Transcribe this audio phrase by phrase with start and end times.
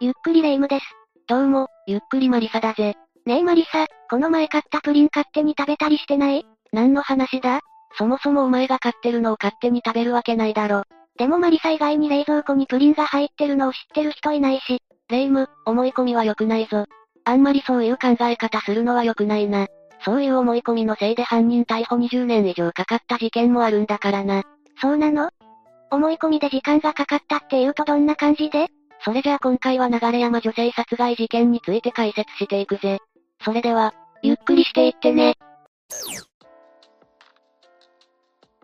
[0.00, 0.84] ゆっくりレ夢ムです。
[1.26, 2.94] どうも、ゆっくりマリサだぜ。
[3.26, 6.46] ねえマリサ、この前買ったプリン勝手に食べたりしてない？
[6.72, 7.58] 何の話だ？
[7.98, 10.84] そもそもお前が買ってるのを勝手に食べるわけないだろ。
[11.18, 14.78] でもマリサ以外に冷蔵庫にプリンが入ってるのを知ってる人いないし。
[15.08, 16.84] レ夢ム、思い込みは良くないぞ。
[17.24, 19.66] あんまりそういう考え方するのは良くないな。
[20.04, 24.44] そういう思い込みのせいで犯人逮捕20年以上かかった事件もあるんだからな。
[24.80, 25.30] そうなの？
[25.90, 28.68] 思い込みで時間がかかったって言うとどんな感じで？
[29.04, 32.98] それじゃあ今回は流山女性殺害事件について解説していくぜ。
[33.44, 35.34] それでは、ゆっくりしていってね。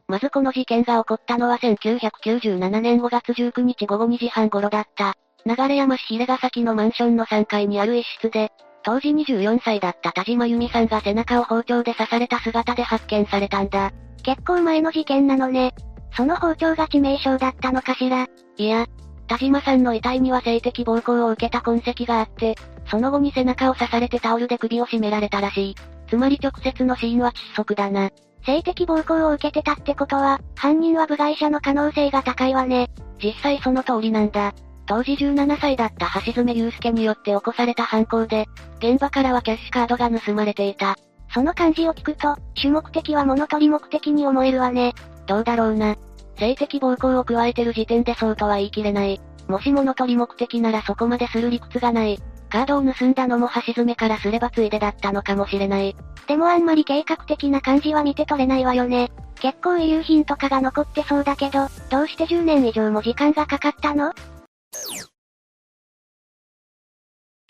[0.06, 5.15] まずこの事件が起こったのは1997年5月19日午後2時半頃だった。
[5.47, 8.51] 流山市平ヶ崎のマンションの3階にある一室で、
[8.83, 13.92] 当時24歳だった田島由美さんが背中を包丁で刺された姿で発見されたんだ。
[14.23, 15.75] 結構前の事件なのね。
[16.16, 18.27] その包丁が致命傷だったのかしら。
[18.56, 18.87] いや、
[19.27, 22.56] 田島さんの遺体には性的暴行を受けた痕跡があって、
[22.91, 25.75] その後に背中を刺されてタオルで首を絞められたらしい。
[26.08, 28.11] つまり直接の死因は窒息だな。
[28.45, 32.91] 性的暴行を受けてたってことは、犯人は部外者の可能性が高いわね。
[33.22, 34.52] 実際その通りなんだ。
[34.86, 38.47] 当時17歳だった橋爪祐介によって起こされた犯行で、
[38.78, 40.97] 現場からはキャッシュカードが盗まれていた。
[41.33, 44.92] その漢字を聞くと、主目的は物取り目的に思えるわね。
[45.27, 45.97] どうだろうな。
[46.36, 49.20] 性的暴行を加えてる時点でそうとは言い切れない。
[49.48, 52.18] もし物取り目的ならそこまでする理屈がない。
[52.48, 55.96] カードを盗んだのも橋爪からすればついでだったのかもしれない。
[56.27, 59.10] でもあんまり計画的な感じは見て取れないわよね。
[59.40, 64.12] 結構遺留品とかが残ってそうだけど、どうして10年以上も時間がかかったの？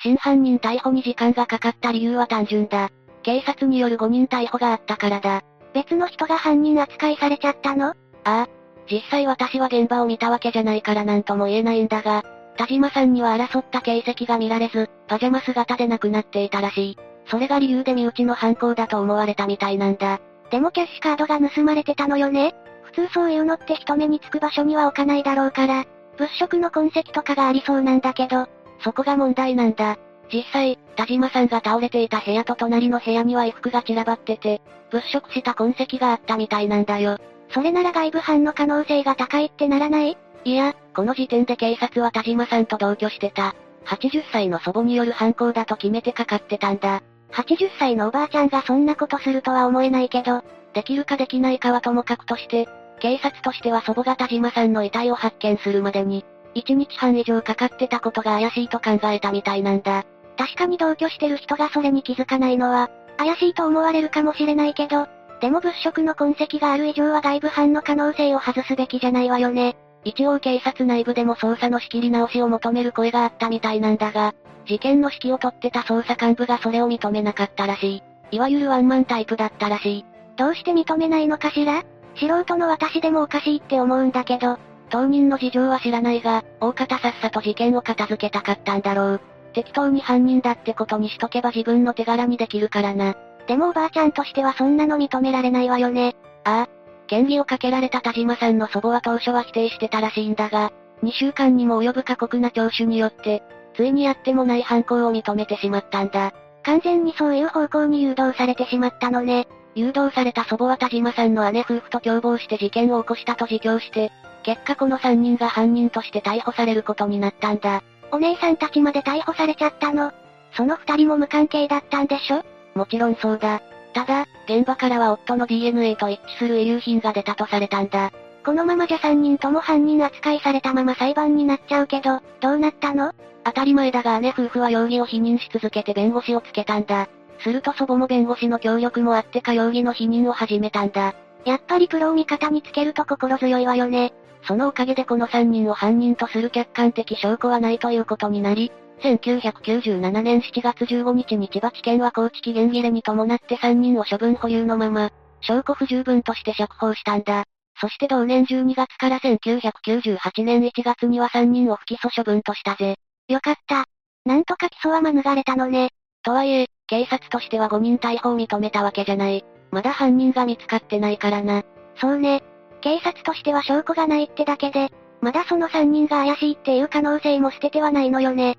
[0.02, 2.90] 真犯人逮捕に時間がかかった理由は単純だ。
[3.22, 5.42] 警察による5人逮捕があったからだ。
[5.72, 7.88] 別の人が犯人扱いされちゃったの？
[7.90, 8.48] ああ、
[8.90, 12.22] 実際私は現場を見たわけじゃないからなんとも言えないんだが、
[12.56, 16.98] 田島さんには争った形跡が見られず、パジャマ姿で亡くなっていたらしい。
[17.26, 20.20] それが理由で身内の犯行だと思われたみたいなんだ。
[20.50, 25.84] でもキャッシュカードが盗まれてたのよね普通そういうのって人目につく場所には置かないだろうから、
[26.16, 28.46] 物色の痕跡とかがありそうなんだけど、
[28.80, 29.96] そこが問題なんだ。
[30.32, 37.18] 実際、田島さんが倒れていた部屋と隣の部屋には衣服が散らばってて、物色した痕跡があったみたいなんだよ。
[37.54, 40.18] それなら外部犯の可能性が高いってならない？
[40.44, 43.54] いや、この時点で警察は田島さんと同居してた。
[43.86, 47.02] 80歳の祖母による犯行だと決めてかかってたんだ。
[47.32, 50.42] 80歳のおばあちゃんがそんなことするとは思えないけど、
[50.72, 56.24] できるかできないかはともかくとして、警察としては祖母が田島さんの遺体を発見するまでに、
[56.56, 60.04] 1日半以上かかってたことが怪しいと考えたみたいなんだ。
[60.36, 65.06] 確かに同居してる人がそれに気づかないのは、怪しいと思われるかもしれないけど、
[65.44, 69.76] でも物色の痕跡がある以上は外部犯の可能性を外すべきじゃないわよね。
[70.02, 74.32] 一応警察内部でも捜査の仕切り直しを求める声があったみたいなんだが、
[74.64, 78.02] 事件の指揮を取ってた捜査幹部がそれを認めなかったらしい。
[78.30, 80.04] いわゆるワンマンタイプだったらしい。
[80.38, 81.82] どうして認めないのかしら？
[82.16, 89.20] 素人の私でもおかしいって思うんだけど、当人の事情は知らないが、大方さっさと事件を片付けたかったんだろう。
[89.52, 93.14] 適当に犯人だってことにしとけば自分の手柄にできるからな。
[93.46, 96.16] でもおばあちゃんとしてはそんなの認められないわよね。
[96.44, 96.68] ああ。
[97.10, 100.72] 嫌疑をかけられた田島さんの祖母は当初は否定してたらしいんだが、
[101.02, 103.42] 2週間にも及ぶ過酷な聴取によって、
[103.76, 106.32] ついにやってもない犯行を認めてしまったんだ。
[106.62, 109.46] 完全にそういう方向に誘導されてしまったのね。
[109.74, 114.10] 誘導された祖母は田島さんの姉夫婦と共謀して事件を起こしたと自供して、
[114.44, 117.82] 結果この3人が犯人として逮捕されることになったんだ。
[118.12, 120.12] お姉さんたちまで逮捕されちゃったの？
[120.56, 122.42] その2人も無関係だったんでしょ？
[122.74, 123.62] もちろんそうだ。
[123.92, 128.12] ただ、現場からは夫の DNA と一致する遺留品が出たとされたんだ。
[128.44, 133.12] このままじゃ3人とも犯人扱いされたまま裁判になっちゃうけど、どうなったの？
[133.44, 137.08] 当たり前だが姉夫婦は容疑を否認し続けて弁護士をつけたんだ。
[137.40, 141.14] すると祖母も弁護士の協力もあってか容疑の否認を始めたんだ。
[141.44, 144.12] やっぱりプロを味方につけると心強いわよね。
[144.46, 155.10] そのおかげでこの3人を犯人とする客観的証拠はないということになり、1997年7月15日に千葉地検は高知期限切れに伴って3人を処分保留のまま、
[155.40, 157.44] 証拠不十分として釈放したんだ。
[157.80, 162.96] そして同年12月から1998年1月には3人を不起訴処分としたぜ。
[163.28, 163.84] よかった。
[164.24, 165.90] なんとか起訴は免れたのね。
[166.22, 169.44] とはいえ、警察としては5人逮捕を認めたわけじゃない。
[169.70, 171.62] まだ犯人が見つかってないからな。
[172.00, 172.42] そうね。
[172.80, 174.90] 警察としては証拠がないってだけで、
[175.20, 178.56] まだその3人が怪しいっていう可能性も捨ててはないのよね。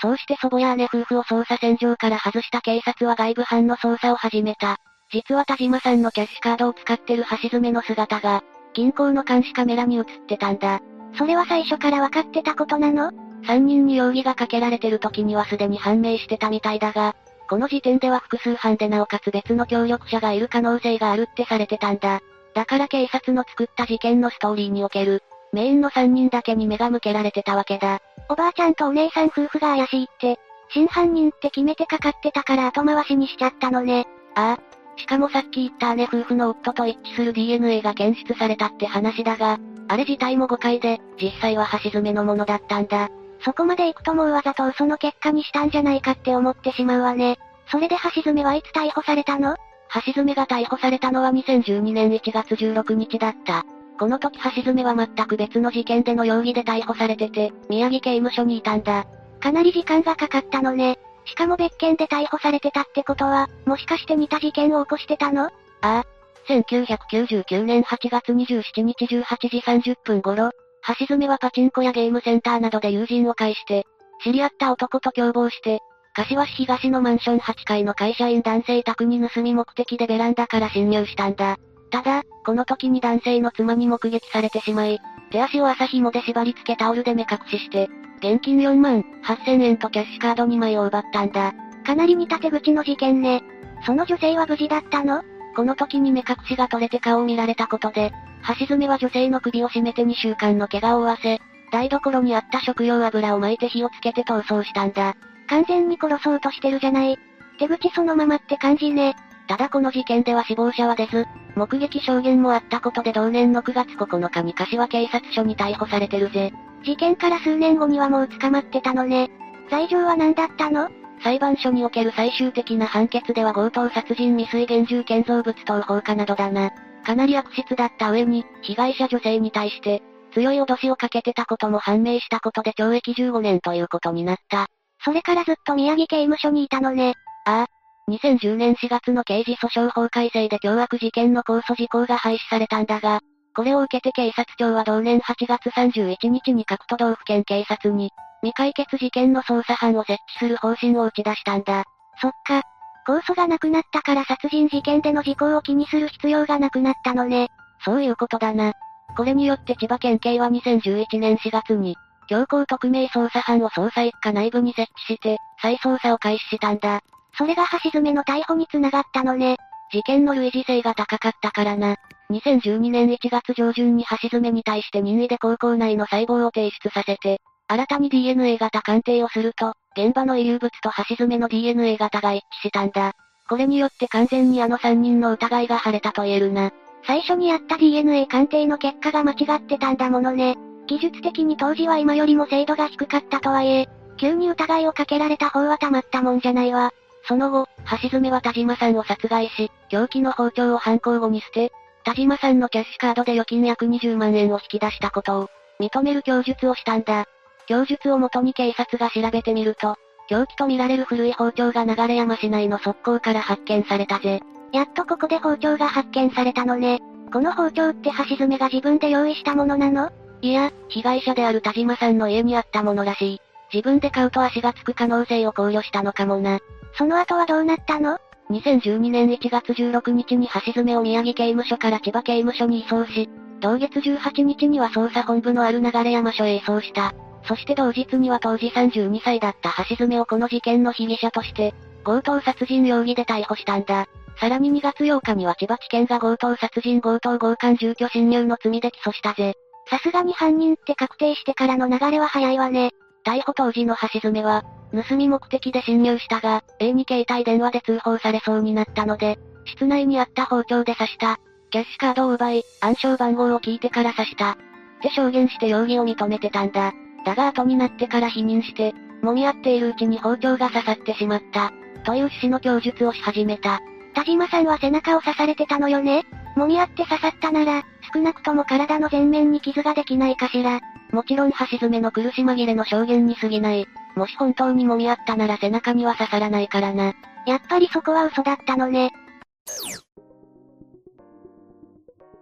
[0.00, 4.76] そうして祖母や姉夫婦を捜査線上から外した警察は外部犯の捜査を始めた。
[5.10, 8.44] 実は田島さんのキャッシュカードを使ってる橋爪の姿が、
[8.74, 10.80] 銀行の監視カメラに映ってたんだ。
[11.16, 13.10] それは最初から分かってたことなの
[13.46, 17.16] ？3人に容疑がかけられてる時にはすでに判明してたみたいだが、
[17.48, 22.20] この時点では複数犯でなおかつ別の協力者がいる可能性があるってされてたんだ。
[22.54, 25.22] だから警察の作った事件のストーリーにおける、
[25.52, 28.00] メインの3人だけに目が向けられてたわけだ。
[28.28, 30.38] おばあちゃんとお姉さん夫婦が怪しいって、
[30.70, 34.06] 真犯人って決めてかかってたから後回しにしちゃったのね。
[34.34, 35.00] ああ。
[35.00, 43.08] しかもさっき言った姉夫婦の夫と一致する DNA が検出されたって話だが、あれ自体も誤解で、実際は橋爪のものだったんだ。
[43.44, 47.38] そこまで行くともうわざと嘘の結果にしたんじゃないかって思ってしまうわね。
[47.70, 49.56] それで橋爪はいつ逮捕されたの？
[50.04, 53.64] 橋爪が逮捕されたのは2012年1月16日だった。
[53.98, 59.06] この時橋爪は全く別の事件での容疑で逮捕されてて、宮城刑務所にいたんだ。
[59.40, 60.98] かなり時間がかかったのね。
[61.24, 65.46] しかも別件で逮捕されてたってことは、もしかして似た事件を起こしてたの？
[65.46, 65.50] あ
[65.82, 66.04] あ。
[66.48, 70.50] 1999年8月27日18時30分頃、
[70.98, 73.84] 橋爪はパチンコやゲームセンターなどで友人を介して、
[74.24, 75.80] 知り合った男と共謀して、
[76.14, 81.58] 柏市東のマンション8階の会社員男性宅に盗み目的でベランダから侵入したんだ。
[81.90, 85.00] ただ、この時に男性の妻に目撃されてしまい、
[85.30, 87.88] 手足を朝紐で縛り付けタオルで目隠しして、
[88.18, 91.54] 現金4万8000円とキャッシュカード2枚を奪ったんだ。
[91.86, 93.42] かなり似た手口の事件ね。
[93.86, 95.22] その女性は無事だったの？
[95.54, 98.12] この時に目隠しが取れて顔を見られたことで、
[98.58, 101.40] 橋爪は女性の首を絞めて2週間の怪我を負わせ、
[101.70, 105.16] 台所にあった食用油を巻いて火をつけて逃走したんだ。
[105.48, 107.18] 完全に殺そうとしてるじゃない。
[107.58, 109.14] 手口そのままって感じね。
[109.48, 116.52] ただこの事件では死亡者は出ず、目撃証言もあったことで同年の9月9日に柏警察署に逮捕されてるぜ。
[116.84, 119.30] 事件から数年後にはもう捕まってたのね。
[119.70, 120.90] 罪状は何だったの？
[121.22, 126.70] 裁判所における最終的な判決では強盗殺人未遂現住建造物等放火などだな。
[127.04, 130.02] かなり悪質だった上に、被害者女性に対して、
[130.34, 134.66] 強い脅しをかけてたことも判明したことで懲役15年ということになった。
[135.02, 137.14] それからずっと宮城刑務所にいたのね。
[137.46, 137.77] ああ。
[138.08, 143.20] 2010年4月の刑事訴訟法改正で凶悪事件の控訴事項が廃止されたんだが、
[143.54, 148.10] これを受けて警察庁は同年8月31日に各都道府県警察に、
[148.40, 151.84] 未解決事件の捜査班を設置する方針を打ち出したんだ。
[152.20, 152.62] そっか。
[153.06, 157.48] 控訴がなくなったから殺人事件での事項を気にする必要がなくなったのね。
[157.84, 158.72] そういうことだな。
[159.16, 161.96] これによって千葉県警は2011年4月に、
[162.28, 167.00] 強行特命捜査班を捜査一課内部に設置して、再捜査を開始したんだ。
[167.38, 169.56] それが橋爪の逮捕につながったのね。
[169.92, 171.94] 事件の類似性が高かったからな。
[172.30, 183.12] 2012年1月上旬に橋爪に対して任意で高校内の細胞を提出させて、新たに DNA 型鑑定をすると、現場の遺留物と橋爪の DNA 型が一致したんだ。
[183.48, 186.72] これによって完全にあの3人の疑いが晴れたと言えるな。
[187.06, 190.56] 最初にやった DNA 鑑定の結果が間違ってたんだものね。
[190.88, 196.90] 技術的に当時は今よりも精度が低かったとはいえ、急に疑いをかけられた方はたまったもんじゃないわ。
[197.28, 197.68] その後、
[198.02, 201.72] 橋爪は田島さんを殺害し、凶器の包丁を犯行後に捨て、
[202.04, 207.26] 田島さんのキャッシュカードで預金約20万円を引き出したことを、認める供述をしたんだ。
[207.66, 209.96] 供述をもとに警察が調べてみると、
[210.26, 214.40] 凶器とみられる古い包丁が流山市内の側溝から発見されたぜ。
[214.72, 217.00] やっとここで包丁が発見されたのね。
[217.30, 220.10] この包丁って橋爪が自分で用意したものなの？
[220.40, 223.40] いや、被害者である田島さんの家にあったものらしい。
[223.72, 226.58] 自分で買うと足がつく可能性を考慮したのかもな。
[226.98, 228.18] その後はどうなったの
[228.50, 237.14] ?2012 年1月16日に橋爪を宮城刑務所から千葉刑務所に移送し、同月18日には捜査本部のある流山署へ移送した。
[237.44, 241.72] そして同日には当時32歳だった橋爪をこの事件の被疑者として、
[242.04, 244.06] 強盗殺人容疑で逮捕したんだ。
[244.40, 249.54] さらに2月8日には千葉地検が強盗殺人強盗強姦住居侵入の罪で起訴したぜ。
[249.88, 252.90] さすがに犯人って確定してからの流れは早いわね。
[253.28, 261.36] 逮捕当時の橋爪は、盗み目的で侵入したが、A に携帯電話で通報されそうになったので、室内にあった包丁で刺した。
[261.70, 264.52] キャッシュカードを奪い、暗証番号を聞いてから刺した。
[264.52, 264.56] っ
[265.02, 266.94] て証言して容疑を認めてたんだ。
[267.26, 271.70] だが後になってから否認して、揉み合っているうちに包丁が刺さってしまった。
[272.04, 273.80] という趣旨の供述をし始めた。
[274.14, 276.24] 田島さんは背中を刺されてたのよね？
[276.56, 277.82] 揉み合って刺さったなら、
[278.14, 280.80] 少なくとも体の前面に傷ができないかしら。
[281.10, 283.86] もちろん橋爪の苦し紛れの証言に過ぎない。
[284.14, 287.14] もし本当に揉み合ったなら背中には刺さらないからな。
[287.46, 289.10] やっぱりそこは嘘だったのね。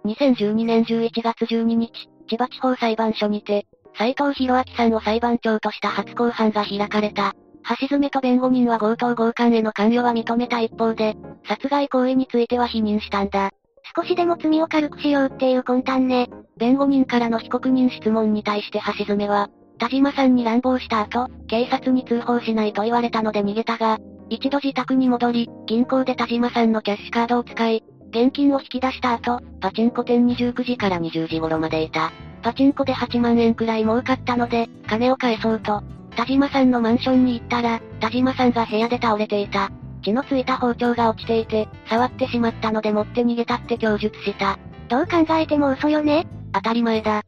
[0.04, 1.90] 2012年11月12日、
[2.28, 3.66] 千葉地方裁判所にて、
[3.98, 7.34] 斉藤博明さんを裁判長とした初公判が開かれた。
[7.80, 11.16] 橋爪と弁護人は強盗強姦への関与は認めた一方で、
[11.48, 13.50] 殺害行為については否認したんだ。
[13.94, 16.28] 少しでも罪を軽くしようっていう魂胆ね。
[16.56, 32.10] 弁護人からの被告人質問に対して橋爪は、田島さんに乱暴した後、警察に通報しないと言われたので逃げたが、一度自宅に戻り、銀行で田島さんのキャッシュカードを使い、現金を引き出した後、パチンコ店に19時から20時頃までいた。
[32.42, 35.82] パチンコで8万円くらい儲かったので、金を返そうと、
[36.16, 39.70] 田島さんのマンションに行ったら、田島さんが部屋で倒れていた。
[40.06, 44.56] 血のついた包丁が落ちていて、触ってしまったので持って逃げたって供述した。
[44.88, 47.22] どう考えても嘘よね当たり前だ。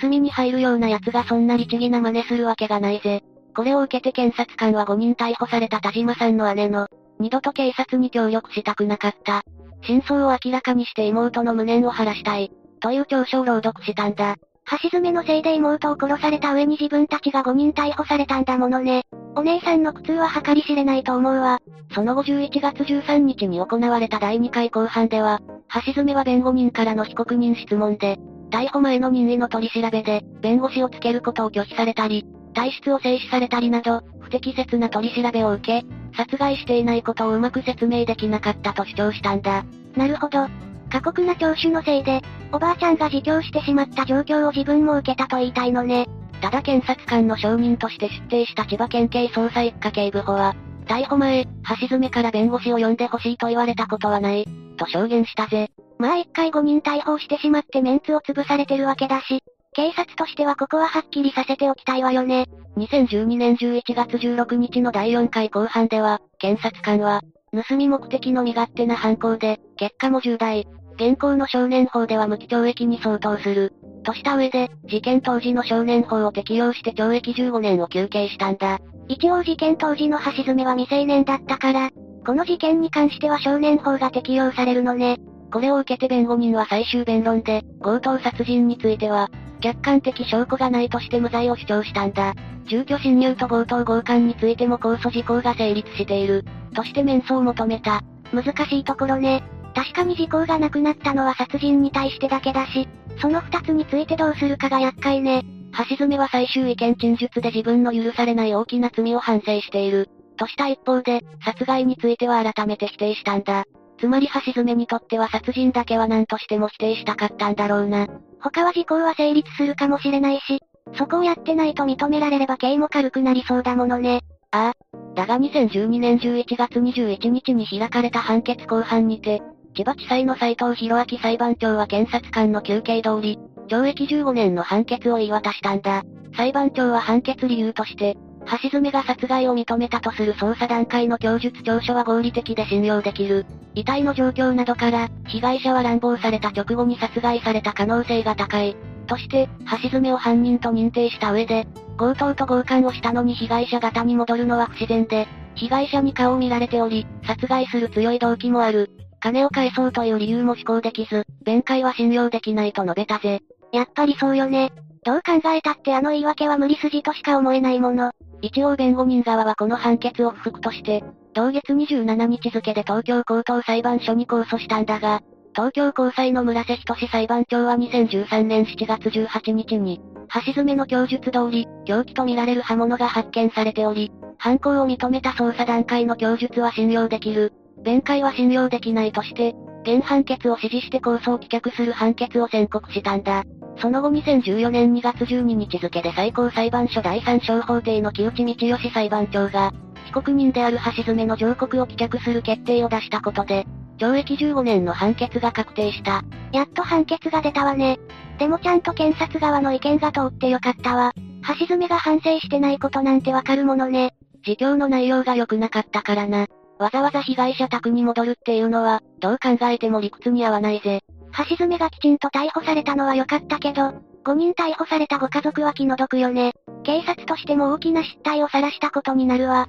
[0.00, 3.22] 盗みに入るような奴がそんな律儀な真似するわけがないぜ。
[3.56, 9.42] これを受けて検察官は5人逮捕された田島さんの姉の、二度と警察に協力したくなかった。
[9.82, 12.52] 真相を明らかにして妹の無念を晴らしたい。
[12.80, 14.36] という調書を朗読したんだ。
[14.82, 19.04] 橋爪のせいで妹を殺された上に自分たちが5人逮捕されたんだものね。
[19.38, 21.60] お姉さんの苦痛は計り知れないと思うわ。
[21.94, 25.40] その後11月13日に行われた第2回公判では、
[25.86, 28.18] 橋爪は弁護人からの被告人質問で、
[28.50, 39.64] 逮捕前の任意の取り調べで、弁護士をつけることを拒否されたり、体質を制止されたりなど、不適切な取り調べを受け、殺害していないことをうまく説明できなかったと主張したんだ。
[39.94, 40.48] なるほど。
[40.90, 46.08] 過酷な聴取のせいで、おばあちゃんが自供してしまった状況を自分も受けたと言いたいのね。
[46.40, 50.54] ただ検察官の証人として出廷した千葉県警捜査一課警部補は、
[50.86, 51.46] 逮捕前、
[51.80, 55.70] 橋爪から弁護士を呼んでほしいと言われたことはない、と証言したぜ。
[55.98, 59.42] まあ一回5人逮捕してしまってメンツを潰されてるわけだし、
[59.74, 62.46] 警察としてはここははっきりさせておきたいわよね。
[62.78, 70.66] 2012年11月16日の第4回公判では、検察官は、盗み目的の身勝手な犯行で、結果も重大。
[70.94, 73.72] 現行の少年法では無期懲役に相当する。
[74.08, 78.78] とした上で、事件当時の少年法を適用して懲役15年を求刑したんだ。
[79.06, 81.90] 一応事件当時の橋爪は未成年だったから、
[82.24, 85.18] この事件に関しては少年法が適用されるのね。
[85.52, 89.28] これを受けて弁護人は最終弁論で、強盗殺人については、
[89.60, 92.32] 客観的証拠がないとして無罪を主張したんだ。
[92.66, 96.46] 住居侵入と強盗強姦についても控訴事項が成立している。
[96.74, 98.00] として免訴を求めた。
[98.32, 99.42] 難しいところね。
[99.74, 102.88] 確かに時効がなくなったのは殺人に対してだけだし、
[103.20, 105.42] その二つについてどうするかが厄介ね。
[105.90, 110.08] 橋爪は最終意見陳述で自分の許されない大きな罪を反省している。
[110.36, 113.64] とした一方で、殺害については改めて否定したんだ。
[113.98, 118.06] つまり橋爪にとっては殺人だけは何としても否定したかったんだろうな。
[118.40, 120.60] 他は時効は成立するかもしれないし、
[120.96, 124.20] そこをやってないと認められれば刑も軽くなりそうだものね。
[124.52, 125.14] ああ。
[125.14, 129.42] だが2012年11月21日に開かれた判決公判にて、
[129.78, 136.02] 千葉地裁の斉藤博明裁判長は検察官の休憩通り、懲役15年の判決を言い渡したんだ。
[136.36, 138.16] 裁判長は判決理由として、
[138.60, 143.46] 橋爪が殺害を認めたとする捜査段階の供述調書は合理的で信用できる。
[143.76, 148.74] 遺体の状況などから、被害者は乱暴された直後に殺害された可能性が高い。
[149.06, 149.48] として、
[149.80, 158.90] 橋爪を犯人と認定した上で、強盗と強姦をしたのに被害者型に戻るのは不自然で、被害者に顔を見られており、殺害する強い動機もある。
[159.20, 163.40] 金を返そうという理由も思考できず、弁解は信用できないと述べたぜ。
[163.72, 164.72] やっぱりそうよね。
[165.04, 168.12] どう考えたってあの言い訳は無理筋としか思えないもの。
[168.40, 171.02] 一応弁護人側はこの判決を不服として、
[171.34, 175.20] 同月27日付で東京高等裁判所に控訴したんだが、
[175.54, 180.00] 東京高裁の村瀬仁裁判長は2013年7月18日に、
[180.46, 187.52] 橋爪の供述通り、凶器とみられる刃物が発見されており、犯行を認めた捜査段階の供述は信用できる。
[187.82, 189.54] 弁解は信用できないとして、
[189.84, 193.44] 原判決を支持して控訴を棄却する判決を宣告したんだ。
[193.80, 199.72] その後2014年2月12日付で最高裁判所第三小法廷の木内道義裁判長が、
[200.06, 203.66] 被告人である橋爪の上告を棄却する決定を出したことで、
[203.98, 206.22] 懲役15年の判決が確定した。
[206.52, 207.98] やっと判決が出たわね。
[208.38, 211.12] でもちゃんと検察側の意見が通ってよかったわ。
[211.58, 214.14] 橋爪が反省してないことなんてわかるものね。
[214.46, 216.46] 自供の内容が良くなかったからな。
[216.78, 221.00] わざわざ被害者宅に戻るっていうのは、どう考えても理屈に合わないぜ。
[221.48, 223.92] 橋爪がきちんと逮捕されたのは良かったけど、
[224.24, 226.52] 5人逮捕されたご家族は気の毒よね。
[226.84, 229.68] 警察としても大きな失態を晒したことになるわ。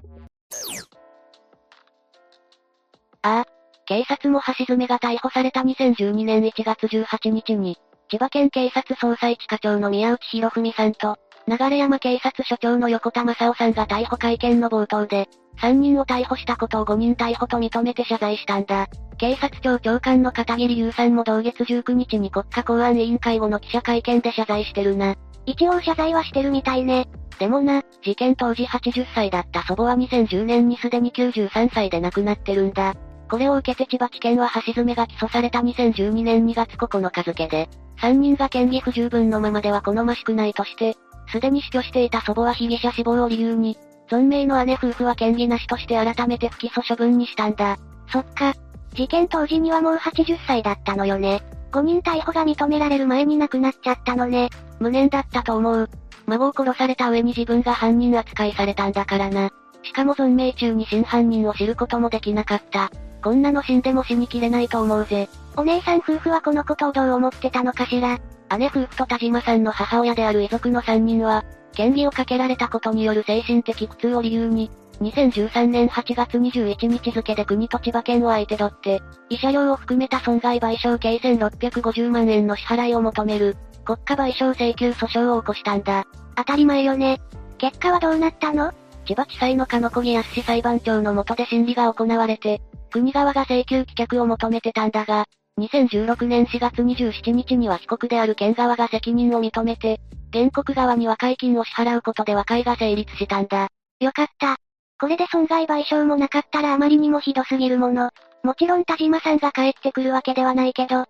[3.21, 3.45] ああ、
[3.85, 7.77] 警察も橋爪が逮捕された2012年1月18日に、
[8.09, 15.27] 千葉県警察捜査一課長の宮内博文さんと、流山警察署長の横田正夫さんが逮捕会見の冒頭で、
[15.61, 18.87] 3人を逮捕したことを5人逮捕と認めて謝罪したんだ。
[19.17, 25.15] 警察庁長官の片桐優さんも同月19日に国家公安委員会後の記者会見で謝罪してるな。
[25.45, 27.07] 一応謝罪はしてるみたいね。
[27.39, 32.95] でもな、事件当時80歳だった祖母は2010年にすでに93歳で亡くなってるんだ。
[33.29, 37.69] これを受けて千葉地検は橋爪が起訴された2012年2月9日付で、
[38.01, 40.95] 3人が嫌疑不十分のままでは好ましくないとして、
[41.31, 43.77] すでに死去していた祖母は被疑者死亡を理由に、
[44.09, 47.77] 存命の姉夫婦は嫌疑なしとして改めて不起訴処分にしたんだ。
[48.11, 48.53] そっか。
[48.95, 51.43] 事件当時にはもう80歳だったのよね。
[51.71, 54.49] 5人逮捕が認められる前に亡くなっちゃったのね。
[54.79, 55.89] 無念だったと思う。
[56.25, 59.51] 孫を殺された上に自分が犯人扱いされたんだからな。
[59.83, 62.91] しかも存命中に真犯人を知ることもできなかった。
[63.23, 65.29] こんなの死んでも死にきれないと思うぜ。
[65.55, 68.17] お姉さん夫婦はこのことをどう思ってたのかしら
[68.57, 71.43] 姉夫婦と田島さんの母親である遺族の3人は、
[71.77, 74.71] 嫌疑をかけられたことによる精神的苦痛を理由に、
[75.01, 86.05] 2013年8月21日付で国と千葉県を相手取って、慰謝料を含めた損害賠償計1650万円の支払いを求める、国家賠償請求訴訟を起こしたんだ。
[86.35, 87.21] 当たり前よね。
[87.57, 88.73] 結果はどうなったの？
[89.05, 92.61] 千葉地裁の鹿野小木康裁判長の下で審理が行われて、
[92.91, 95.25] 国側が請求棄却を求めてたんだが、
[95.59, 99.99] 2016年4月27日には被告である県側が責任を認めて、
[100.31, 103.69] 原告側に和解金を支払うことで和解が成立したんだ。
[103.99, 104.57] よかった。
[104.99, 108.09] これで損害賠償もなかったらあまりにもひどすぎるもの。
[108.43, 111.05] もちろん田島さんが帰ってくるわけではないけど。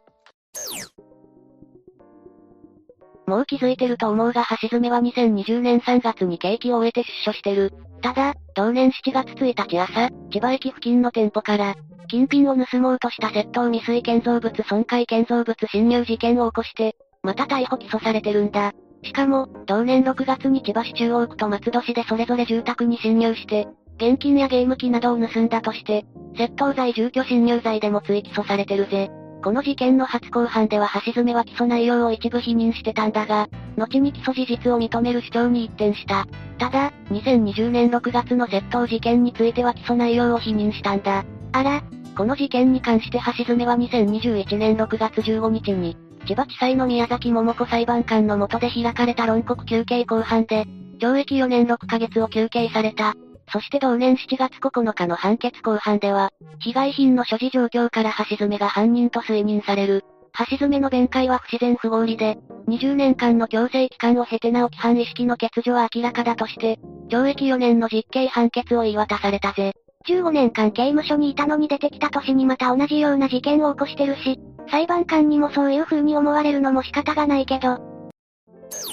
[3.27, 7.71] もう気づいてると思うが橋爪は2020年3月に刑期を終えて出所してる。
[8.01, 11.75] ただ、同年7月1日朝、千葉駅付近の店舗から、
[12.07, 18.73] 金品を盗もうとした窃盗未遂建造物損壊建造物侵入事件を起こして、また逮捕起訴されてるんだ。
[19.03, 29.09] しかも、同年6月に千葉市中央区と松戸市でそれぞれ住宅に侵入して、現金やゲーム機などを盗んだとして、窃盗罪住居侵入罪でも追起訴されてるぜ。
[29.41, 36.25] この事件の初公判では橋爪は起訴内容を一部否認してたんだが、後に起訴事実を認める主張に一転した。
[36.57, 41.23] ただ、2020年6月の窃盗事件については起訴内容を否認したんだ。
[41.53, 41.81] あら、
[42.17, 50.65] この事件に関して橋爪は2021年6月15日に、千葉地裁の宮崎桃子裁判官の下で開かれた論告休刑公判で、
[50.99, 53.15] 懲役4年6ヶ月を求刑された。
[53.51, 60.03] そして同年7月9日の判決公判では、被害品の所持状況から橋爪が犯人と推認される。
[60.49, 66.79] 橋爪の弁解は不自然不合理で、20年間の強制期間を経てなお規範意識の欠如は明らかだとして、
[67.09, 69.73] 懲役4年の実刑判決を言い渡されたぜ。
[70.09, 77.79] 15年間刑務所にいたのに出てきた年にまた同じような事件を起こしてるし、裁判官にもそういう風に思われるのも仕方がないけど。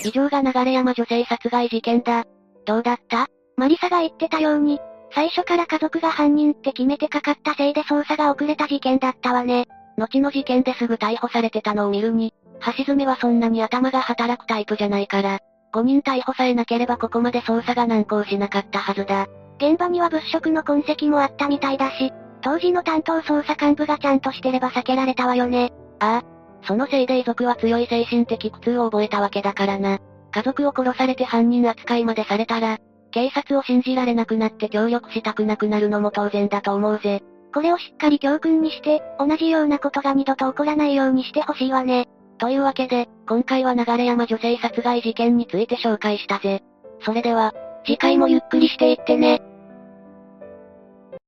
[0.04, 2.24] 以上が流山女性殺害事件だ。
[2.66, 3.26] どうだった？
[3.56, 4.78] マリサが言ってたように、
[5.14, 9.66] 最初から家族が犯人って決めてかかったせいで捜査が遅れた事件だったわね。
[9.96, 12.34] 後の事件ですぐ逮捕されてたのを見るに、
[12.76, 15.38] 橋爪はそんなに頭が働くタイプじゃないから、
[15.72, 19.26] 5人逮捕さえなければここまで捜査が難航しなかったはずだ。
[19.58, 25.72] 現場には物色の痕跡もあったみたいだし、当時の担当捜査幹部がちゃんとしてれば避けられたわよね。
[25.98, 26.36] ああ。
[26.66, 29.98] そのせいで遺族は強い精神的苦痛を覚えたわけだからな。
[30.32, 32.78] 家族を殺されて犯人扱いまでされたら、
[33.10, 37.22] 警察を信じられなくなって協力したくなくなるのも当然だと思うぜ。
[37.54, 42.06] これをしっかり教訓にして、同じようなことが二度と起こらないようにしてほしいわね。
[42.38, 46.62] というわけで、今回は流山女性殺害事件について紹介したぜ。
[47.00, 47.54] それでは、
[47.86, 49.40] 次回もゆっくりしていってね。